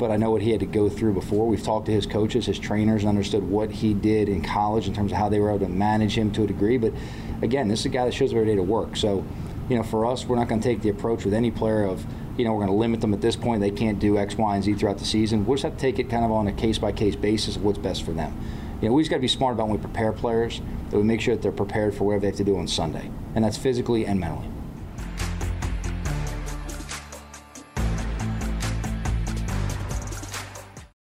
but 0.00 0.10
I 0.10 0.16
know 0.16 0.30
what 0.30 0.40
he 0.40 0.50
had 0.50 0.60
to 0.60 0.66
go 0.66 0.88
through 0.88 1.12
before. 1.12 1.46
We've 1.46 1.62
talked 1.62 1.84
to 1.86 1.92
his 1.92 2.06
coaches, 2.06 2.46
his 2.46 2.58
trainers, 2.58 3.04
understood 3.04 3.42
what 3.42 3.70
he 3.70 3.92
did 3.92 4.30
in 4.30 4.40
college 4.40 4.88
in 4.88 4.94
terms 4.94 5.12
of 5.12 5.18
how 5.18 5.28
they 5.28 5.38
were 5.38 5.50
able 5.50 5.66
to 5.66 5.68
manage 5.68 6.16
him 6.16 6.32
to 6.32 6.44
a 6.44 6.46
degree. 6.46 6.78
But 6.78 6.94
again, 7.42 7.68
this 7.68 7.80
is 7.80 7.86
a 7.86 7.90
guy 7.90 8.06
that 8.06 8.14
shows 8.14 8.32
every 8.32 8.46
day 8.46 8.56
to 8.56 8.62
work. 8.62 8.96
So, 8.96 9.22
you 9.68 9.76
know, 9.76 9.82
for 9.82 10.06
us, 10.06 10.24
we're 10.24 10.36
not 10.36 10.48
going 10.48 10.62
to 10.62 10.66
take 10.66 10.80
the 10.80 10.88
approach 10.88 11.26
with 11.26 11.34
any 11.34 11.50
player 11.50 11.84
of, 11.84 12.04
you 12.36 12.44
know, 12.44 12.52
we're 12.52 12.64
going 12.64 12.68
to 12.68 12.74
limit 12.74 13.00
them 13.00 13.12
at 13.12 13.20
this 13.20 13.36
point. 13.36 13.60
They 13.60 13.70
can't 13.70 13.98
do 13.98 14.18
X, 14.18 14.36
Y, 14.36 14.54
and 14.54 14.64
Z 14.64 14.74
throughout 14.74 14.98
the 14.98 15.04
season. 15.04 15.44
We'll 15.44 15.56
just 15.56 15.64
have 15.64 15.74
to 15.74 15.78
take 15.78 15.98
it 15.98 16.08
kind 16.08 16.24
of 16.24 16.30
on 16.30 16.46
a 16.46 16.52
case 16.52 16.78
by 16.78 16.92
case 16.92 17.16
basis 17.16 17.56
of 17.56 17.64
what's 17.64 17.78
best 17.78 18.02
for 18.02 18.12
them. 18.12 18.38
You 18.80 18.88
know, 18.88 18.94
we 18.94 19.02
just 19.02 19.10
got 19.10 19.16
to 19.16 19.20
be 19.20 19.28
smart 19.28 19.54
about 19.54 19.68
when 19.68 19.76
we 19.76 19.82
prepare 19.82 20.12
players 20.12 20.60
that 20.90 20.96
we 20.96 21.02
make 21.02 21.20
sure 21.20 21.34
that 21.34 21.42
they're 21.42 21.52
prepared 21.52 21.94
for 21.94 22.04
whatever 22.04 22.22
they 22.22 22.26
have 22.28 22.36
to 22.36 22.44
do 22.44 22.56
on 22.56 22.66
Sunday, 22.66 23.10
and 23.34 23.44
that's 23.44 23.58
physically 23.58 24.06
and 24.06 24.18
mentally. 24.18 24.48